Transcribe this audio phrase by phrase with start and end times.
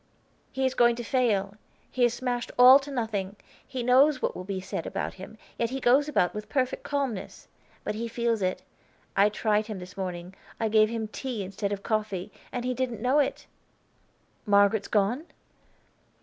[0.51, 1.57] "He is going to fail,
[1.91, 3.35] he is smashed all to nothing.
[3.67, 7.47] He knows what will be said about him, yet he goes about with perfect calmness.
[7.83, 8.63] But he feels it.
[9.15, 12.99] I tried him this morning, I gave him tea instead of coffee, and he didn't
[12.99, 13.45] know it!"
[14.47, 15.25] "Margaret's gone?"